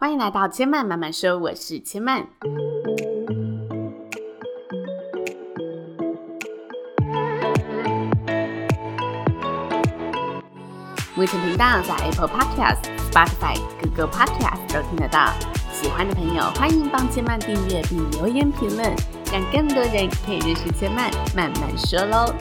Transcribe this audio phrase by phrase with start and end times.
[0.00, 2.26] 欢迎来到千嫚慢慢说，我是千嫚。
[11.14, 12.78] 目前频道在 Apple Podcast、
[13.12, 15.34] Spotify、Google Podcast 都听得到。
[15.70, 18.90] 喜欢的朋友，欢迎帮千嫚订阅并留言评论，
[19.30, 22.34] 让更多人可以认识千嫚慢慢说喽。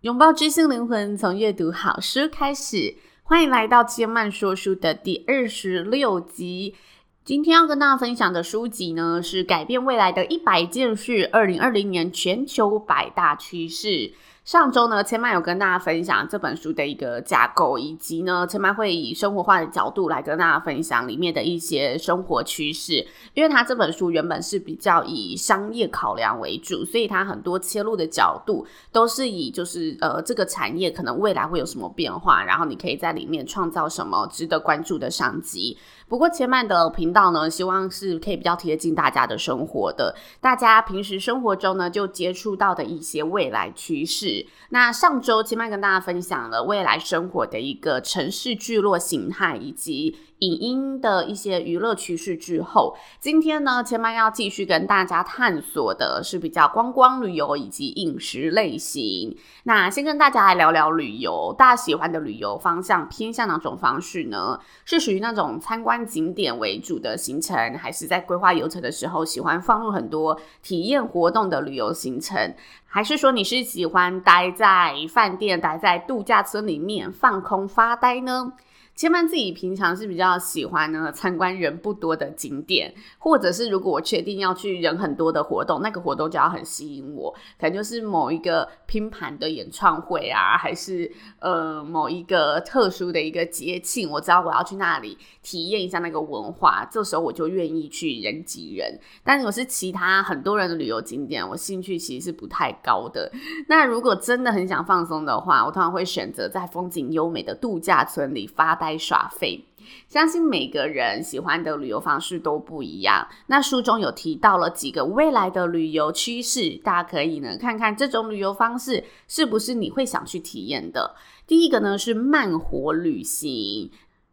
[0.00, 2.96] 拥抱知性灵魂，从阅读好书开始。
[3.22, 6.74] 欢迎来到千曼说书的第二十六集。
[7.22, 14.14] 今天要跟大家分享的书籍呢，是《改变未来的一百件事》，二零二零年全球百大趋势。
[14.42, 23.06] 上周呢，千嫚有跟大家分享这本书的一个架构，以及呢，千嫚会以生活化的角度来跟大家分享里面的一些生活趋势。
[23.34, 35.76] 因为它这本书原本是比较以商业考量为主，所以它很多切入的角度都是以就是呃这个产业可能未来会有什么变化，然后你可以在里面创造什么值得关注的商机。
[36.10, 44.44] 不过千嫚的频道呢，希望是可以比较贴近大家的生活的，大家平时生活中呢就接触到的一些未来趋势。
[44.70, 59.36] 那上周千嫚跟大家分享了未来生活的一个城市聚落形态，以及影音的一些娱乐趋势之后，今天呢，千嫚要继续跟大家探索的是比较观光旅游以及饮食类型。
[59.62, 64.58] 那先跟大家来聊聊旅游，大家喜欢的旅游方向偏向哪种方式呢？
[64.84, 72.54] 是属于那种参观景点为主的行程，还是在规划游程的时候喜欢放入很多体验活动的旅游行程？
[72.92, 78.52] 还是说你是喜欢待在饭店、待在度假村里面放空发呆呢？
[78.96, 99.00] 千嫚自己平常是比较喜欢呢参观人不多的景点，或者是如果我确定要去人很多的活动，那个活动就要很吸引我，可能就是某一个拼盘的演唱会啊，还是呃某一个特殊的一个节庆，我知道我要去那里体验一下那个文化，这时候我就愿意去人挤人。
[99.24, 103.32] 但如果是其他很多人的旅游景点，我兴趣其实是不太高的。
[103.66, 108.90] 那如果真的很想放松的话，我通常会选择在风景优美的度假村里发呆。
[109.00, 109.64] 耍废，
[110.08, 113.26] 相信每个人喜欢的旅游方式都不一样。
[113.46, 121.14] 那书中有提到了几个未来的旅游趋势，大家可以呢看看这种旅游方式是不是你会想去体验的。
[121.46, 123.90] 第一个呢是慢活旅行，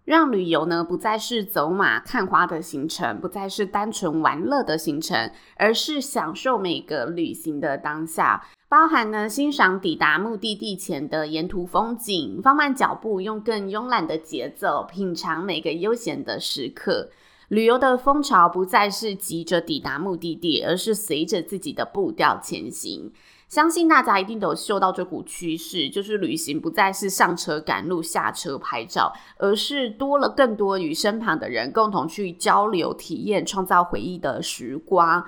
[0.08, 8.42] 让旅游呢不再是走马看花的行程，不再是单纯玩乐的行程，而是享受每个旅行的当下。
[8.70, 17.10] 包含呢，欣赏抵达目的地前的沿途风景，放慢脚步，用更慵懒的节奏品尝每个悠闲的时刻。
[17.50, 23.12] 旅游的风潮不再是急着抵达目的地，而是随着自己的步调前行。
[23.48, 35.26] 相信大家一定都有嗅到这股趋势，就是旅行不再是上车赶路、下车拍照，而是多了更多与身旁的人共同去交流、体验、创造回忆的时光。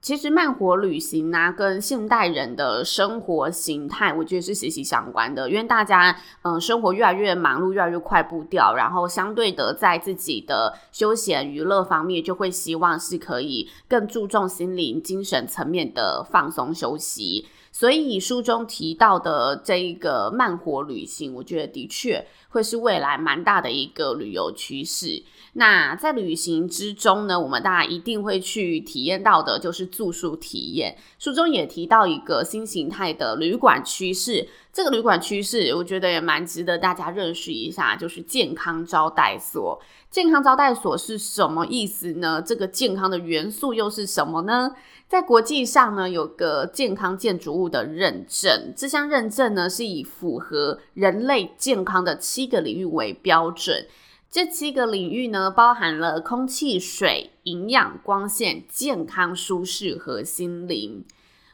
[0.00, 5.50] 其实慢活旅行呢、跟现代人的生活形态，我觉得是息息相关的。
[5.50, 17.48] 因为大家，嗯、生活越来越忙碌，越来越快步调，然后相对的，在自己的休闲娱乐方面，就会希望是可以更注重心灵、精神层面的放松休息。
[17.78, 25.22] 所以书中提到的这一个慢活旅行，我觉得的确会是未来蛮大的一个旅游趋势。
[25.54, 30.96] 那在旅行之中呢，我们大家一定会去体验到的，就是住宿体验。
[31.18, 39.80] 书中也提到一个新形态的旅馆趋势，这个旅馆趋势，我觉得也蛮值得大家认识一下，就是健康招待所。
[40.10, 42.42] 健康招待所是什么意思呢？
[42.42, 44.72] 这个健康的元素又是什么呢？
[45.08, 53.86] 在国际上呢，有个健康建筑物的认证，这项认证呢是以符合人类健康的七个领域为标准。
[54.30, 61.02] 这七个领域呢，包含了空气、水、营养、光线、健康、舒适和心灵。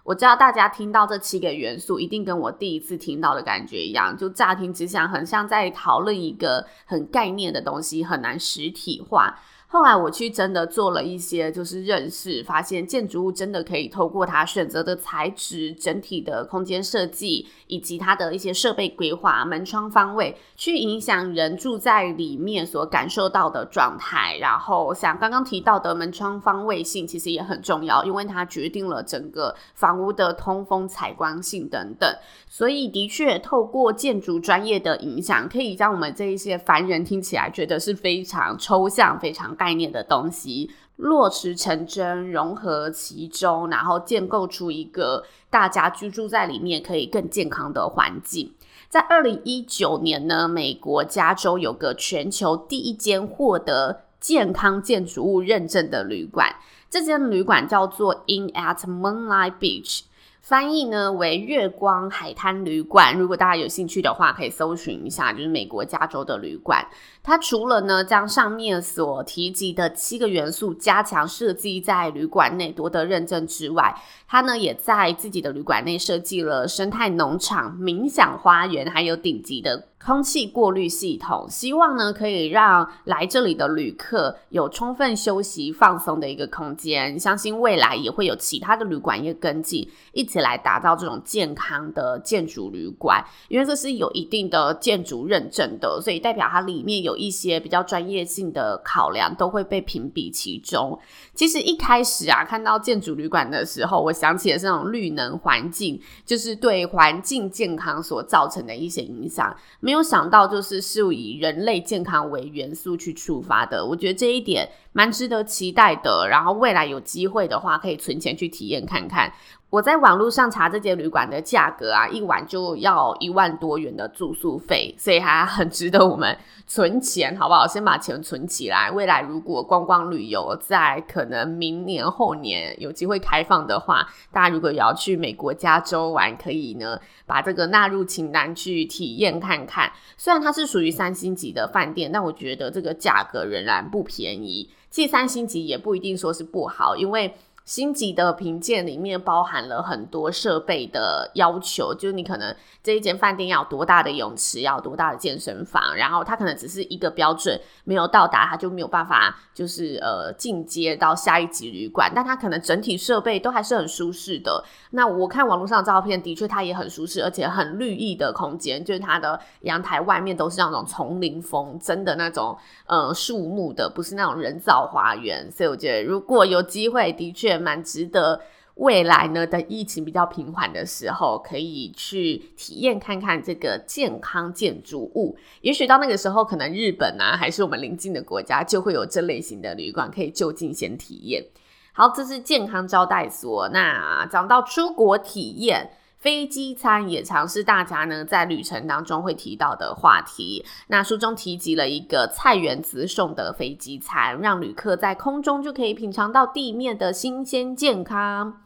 [0.03, 9.39] 我知道大家听到这七个元素，一定跟我第一次听到的感觉一样，就乍听之下很像在讨论一个很概念的东西，很难实体化。
[9.73, 24.37] 后来我去真的做了一些就是认识，发现建筑物真的可以透过它选择的材质、整体的空间设计以及它的一些设备规划、门窗方位，去影响人住在里面所感受到的状态。
[24.39, 32.15] 然后像刚刚提到的门窗方位性，其实也很重要，因为它决定了整个房屋的通风、采光性等等。
[32.47, 48.53] 所以的确，透过建筑专业的影响，可以让我们这一些凡人听起来觉得是非常抽象、非常概念的东西落实成真，融合其中，然后建构出一个大家居住在里面可以更健康的环境。
[48.89, 56.57] 在二零一九年呢，美国加州有个全球第一间获得健康建筑物认证的旅馆，
[56.91, 60.01] 这间旅馆叫做 Inn at Moonlight Beach。
[60.43, 66.85] 翻译呢为月光海滩旅馆，如果大家有兴趣的话，可以搜寻一下，就是美国加州的旅馆。
[67.23, 73.95] 它除了呢将上面所提及的七个元素加强设计在旅馆内夺得认证之外，
[74.27, 87.17] 它呢也在自己的旅馆内设计了生态农场、冥想花园，还有顶级的空气过滤系统，希望呢可以让来这里的旅客有充分休息放松的一个空间。
[87.19, 93.25] 相信未来也会有其他的旅馆业跟进，一起来打造这种健康的建筑旅馆。
[93.47, 100.99] 因为这是有一定的建筑认证的，所以代表它里面有一些比较专业性的考量都会被评比其中。
[101.33, 109.57] 其实一开始啊，看到建筑旅馆的时候，我想起的是那种绿能环境，就是对环境健康所造成的一些影响。
[109.93, 113.85] 没有想到，就是是以人类健康为元素去触发的。
[113.85, 116.27] 我觉得这一点蛮值得期待的。
[116.31, 119.31] 然后未来有机会的话，可以存钱去体验看看。
[119.73, 126.37] 我在网络上查这间旅馆的价格啊，一晚就要一万多元的住宿费，所以还很值得我们
[126.67, 127.67] 存钱，好不好？
[127.67, 139.91] 先把钱存起来，未来如果观光旅游在可能明年后年有机会开放的话，大家如果也要去美国加州玩，可以呢把这个纳入清单去体验看看。
[140.19, 144.69] 虽然它是属于三星级的饭店，但我觉得这个价格仍然不便宜。
[144.91, 147.35] 其实三星级也不一定说是不好，因为。
[147.65, 164.65] 星级的评鉴里面包含了很多设备的要求，就是你可能这一间饭店要多大的泳池，要多大的健身房，然后它可能只是一个标准没有到达，它就没有办法就是呃进阶到下一级旅馆，但它可能整体设备都还是很舒适的。
[164.91, 175.49] 那我看网络上的照片，的确它也很舒适，而且很绿意的空间，就是它的阳台外面都是那种丛林风，真的那种呃树木的，不是那种人造花园。
[175.53, 177.52] 所以我觉得如果有机会，的确。
[177.53, 178.41] 也蛮值得，
[178.75, 185.37] 未来呢，等疫情比较平缓的时候，可以去体验看看这个健康建筑物。
[185.61, 191.45] 也许到那个时候，可能日本啊，还是我们邻近的国家，就会有这类型的旅馆可以就近先体验。
[191.93, 193.69] 好，这是健康招待所。
[193.69, 195.91] 那讲到出国体验。
[196.23, 200.65] 飞机餐也常是大家呢在旅程当中会提到的话题。
[200.87, 208.63] 那书中提及了一个菜园子送的飞机餐，让旅客在空中就可以品尝到地面的新鲜健康。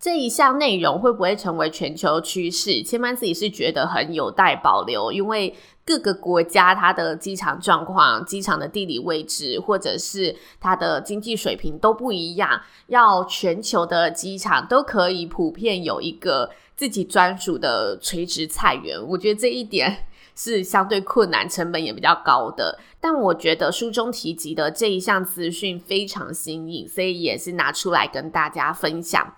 [0.00, 2.82] 这一项内容会不会成为全球趋势？
[2.82, 12.60] 千曼自己是觉得很有待保留，因为各个国家它的机场状况、机场的地理位置，或者是它的经济水平都不一样。
[12.88, 16.50] 要全球的机场都可以普遍有一个
[16.82, 22.76] 自己专属的垂直菜园，我觉得这一点 是相对困难、成本也比较高的。
[23.00, 29.32] 但我觉得书中提及的这一项资讯非常新颖，所以也是拿出来跟大家分享。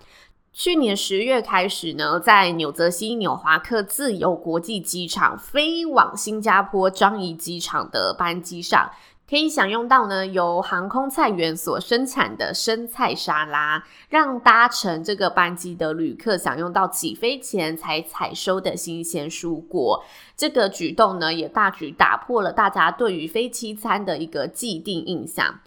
[0.51, 8.89] 去年十月开始呢，在纽泽西纽华克自由国际机场飞往新加坡樟宜机场的班机上，
[9.27, 20.03] 可以享用到呢由航空菜园所生产的生菜沙拉，让搭乘这个班机的旅客享用到起飞前才采收的新鲜蔬果。
[20.37, 25.59] 这个举动呢，也大举打破了大家对于飞机餐的一个既定印象。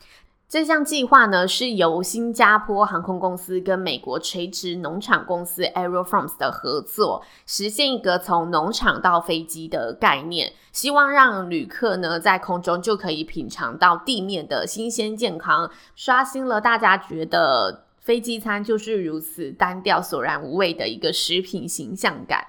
[0.48, 22.46] 这项计划呢，是由新加坡航空公司跟美国垂直农场公司 Aerofarms 的合作，实现一个从农场到飞机的概念，希望让旅客呢在空中就可以品尝到地面的新鲜健康，刷新了大家觉得飞机餐就是如此单调、索然无味的一个食品形象感。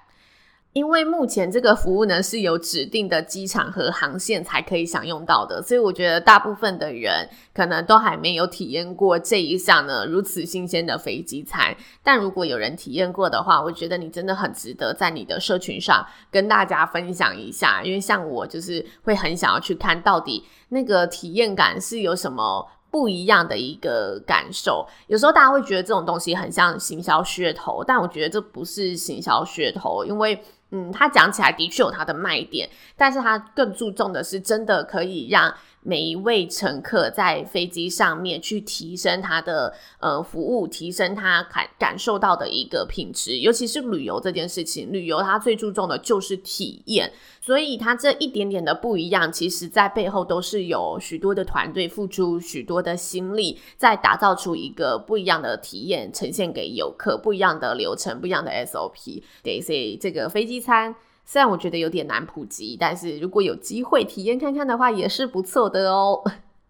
[0.74, 11.76] 因为目前这个服务呢是有指定的机场和航线才可以享用到的，所以我觉得大部分的人可能都还没有体验过这一项呢如此新鲜的飞机餐。
[12.04, 24.88] 但如果有人体验过的话，我觉得你真的很值得在你的社群上跟大家分享一下，因为像我就是会很想要去看到底那个体验感是有什么不一样的一个感受。
[25.08, 30.40] 有时候大家会觉得这种东西很像行销噱头，但我觉得这不是行销噱头，因为。
[30.72, 59.24] 嗯，他讲起来的确有他的卖点，但是他更注重的是真的可以让每一位乘客在飞机上面去提升他的呃服务，提升他感感受到的一个品质，尤其是旅游这件事情，旅游它最注重的就是体验，所以它这一点点的不一样，其实在背后都是有许多的团队付出许多的心力，在打造出一个不一样的体验，呈现给游客不一样的流程，不一样的 SOP。
[59.42, 60.96] 对，所以这个飞机餐。
[61.32, 66.24] 虽然我觉得有点难普及，但是如果有机会体验看看的话，也是不错的哦。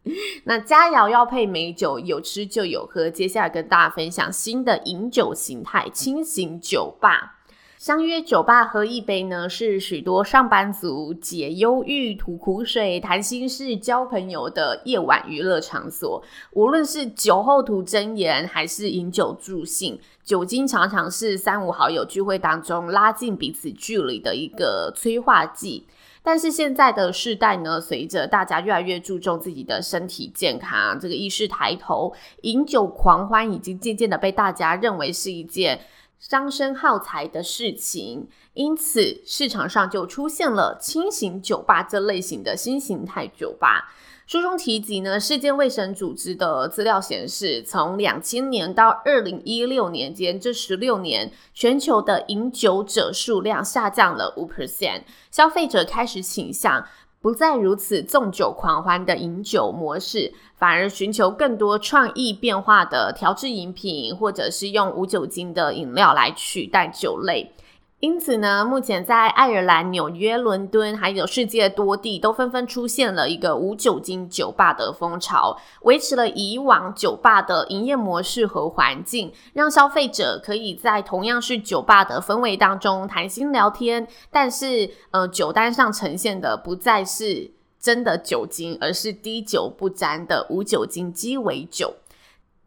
[0.43, 3.09] 那佳肴要配美酒，有吃就有喝。
[3.09, 7.38] 接下来跟大家分享新的饮酒形态——轻型酒吧。
[7.79, 16.21] 相约酒吧喝一杯呢，是许多上班族解忧郁、吐苦水、谈心事、交朋友的夜晚娱乐场所。
[16.51, 25.87] 无论是酒后吐真言，还是饮酒助兴，酒精常常是三五好友聚会当中拉近彼此距离的一个催化剂。
[26.21, 35.79] 但是现在的世代呢，随着大家越来越注重自己的身体健康，这个意识抬头，饮酒狂欢已经渐渐的被大家认为是一件
[36.19, 43.93] 伤身耗财的事情，因此市场上就出现了轻型酒吧这类型的新形态酒吧。
[44.27, 56.85] 书中提及呢，世界卫生组织的资料显示，从两千年到二零一六年间这十六年，全球的饮酒者数量下降了五 percent，消费者开始倾向。
[57.21, 67.51] 不再如此纵酒狂欢的饮酒模式，反而寻求更多创意变化的调制饮品，或者是用无酒精的饮料来取代酒类。
[67.99, 87.51] 因此呢，目前在爱尔兰、纽约、伦敦，还有世界多地，都纷纷出现了一个无酒精酒吧的风潮，维持了以往酒吧的营业模式和环境，让消费者可以在同样是酒吧的氛围当中谈心聊天，但是呃，酒单上呈现的不再是
[87.81, 91.95] 真的酒精，而是滴酒不沾的无酒精鸡尾酒。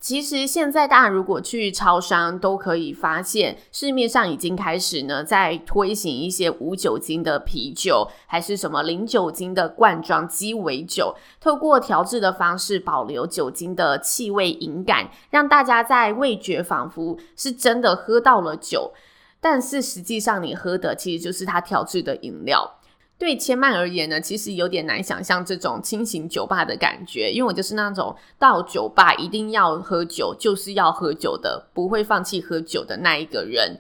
[0.03, 18.93] 其实现在大家如果去超商，都可以发现市面上已经开始呢，在推行一些无酒精的啤酒，还是什么零酒精的罐装鸡尾酒，透过调制的方式保留酒精的气味饮感，让大家在味觉仿佛是真的喝到了酒，
[19.41, 22.81] 但是实际上你喝的其实就是它调制的饮料。
[23.23, 33.79] 对千曼而言呢，其实有点难想象这种清醒酒吧的感觉，因为我就是那种到酒吧一定要喝酒，就是要喝酒的，不会放弃喝酒的那一个人。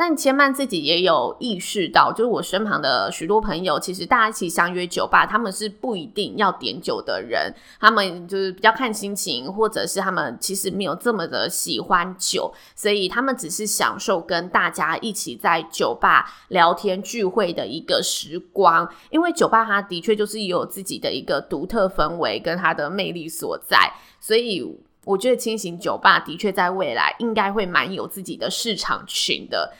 [0.00, 18.88] 但千曼自己也有意识到，就是我身旁的许多朋友，其实大家一起相约酒吧，他们是不一定要点酒的人，他们就是比较看心情，或者是他们其实没有这么的喜欢酒，所以他们只是享受跟大家一起在酒吧聊天聚会的一个时光。
[19.10, 24.64] 因为酒吧它的确就是有自己的一个独特氛围跟它的魅力所在，所以
[25.04, 29.74] 我觉得轻型酒吧的确在未来应该会蛮有自己的市场群的。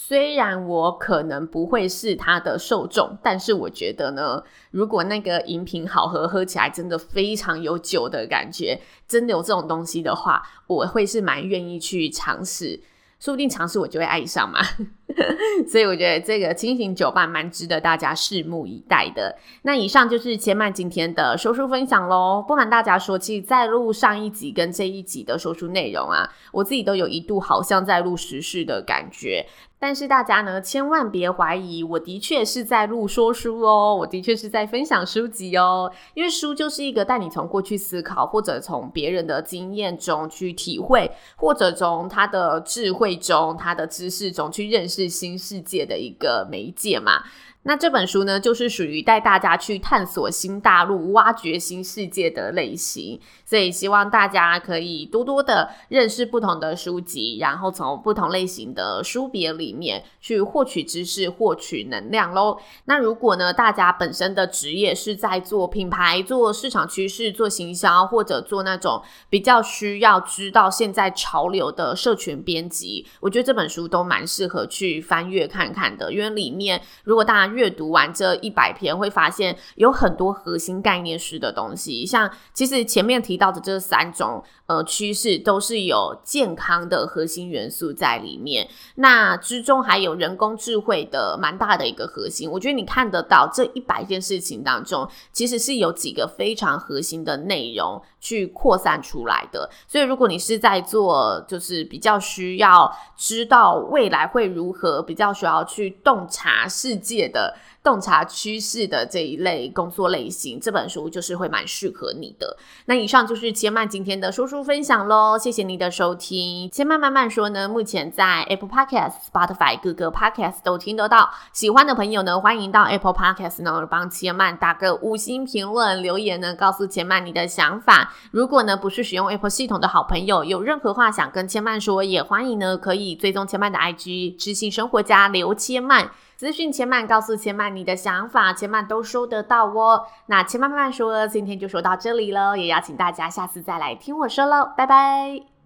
[0.00, 4.40] 虽然我可能不会是它的受众，但是我觉得呢，
[4.70, 12.80] 如果那个饮品好喝，喝起来真的非常有酒的感觉，真的有这种东西的话，我会是蛮愿意去尝试。
[13.18, 14.60] 说不定尝试我就会爱上嘛，
[15.66, 19.36] 所以我觉得这个轻型酒吧蛮值得大家拭目以待的。
[19.62, 22.44] 那以上就是千曼今天的说书分享喽。
[22.46, 29.46] 不瞒大家说，其实在录上一集跟这一集的说书内容啊，我自己都有一度好像在录时事的感觉。
[29.80, 35.88] 但是大家呢，千万别怀疑，我的确是在录说书哦，我的确是在分享书籍哦。
[36.14, 47.24] 因为书就是一个带你从过去思考，或者从别人的经验中去体会，或者从他的智慧中、他的知识中去认识是新世界的一个媒介嘛。
[47.64, 62.58] 那这本书呢，就是属于带大家去探索新大陆、挖掘新世界的类型，所以希望大家可以多多的认识不同的书籍，然后从不同类型的书别里面去获取知识、获取能量喽。
[62.86, 82.06] 那如果呢，大家本身的职业是在做品牌、做市场趋势、做行销，或者做那种比较需要知道现在潮流的社群编辑，我觉得这本书都蛮适合去翻阅看看的，因为里面如果大家阅读完这一百篇，会发现有很多核心概念式的东西。
[82.06, 88.68] 像其实前面提到的这三种呃趋势，都是有健康的核心元素在里面。
[88.96, 92.50] 那之中还有人工智慧的蛮大的一个核心。
[92.50, 99.68] 我觉得你看得到这一百件事情当中，其实是有几个非常核心的内容去扩散出来的。
[99.86, 107.54] 所以如果你是在做，就是比较需要知道未来会如何，比较需要去洞察世界的。
[107.88, 112.54] 洞察趋势的这一类工作类型，这本书就是会蛮适合你的。
[112.84, 116.70] 那以上就是千曼今天的说书分享喽，谢谢你的收听。
[116.70, 121.30] 千曼慢慢说呢，目前在 Apple Podcast、Spotify 各个 Podcast 都听得到。
[121.54, 128.12] 喜欢的朋友呢，欢迎到 Apple Podcast 呢帮千曼打个五星评论，留言呢告诉千曼你的想法。
[128.32, 136.10] 如果呢不是使用 Apple 系统的好朋友，有任何话想跟千曼说，也欢迎呢可以追踪千曼的 IG 知性生活家刘千曼。
[136.38, 140.06] 资讯千曼，告诉千曼你的想法，千曼都收得到哦。
[140.26, 145.57] 那千曼慢慢说，今天就说到这里了，也邀请大家下次再来听我说喽，拜拜。